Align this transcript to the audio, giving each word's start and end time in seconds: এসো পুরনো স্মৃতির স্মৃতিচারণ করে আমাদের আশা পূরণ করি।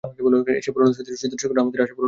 এসো 0.61 0.69
পুরনো 0.73 0.91
স্মৃতির 0.95 1.17
স্মৃতিচারণ 1.19 1.51
করে 1.51 1.61
আমাদের 1.63 1.79
আশা 1.81 1.93
পূরণ 1.93 1.93
করি। 1.93 1.99